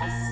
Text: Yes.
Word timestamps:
Yes. 0.00 0.23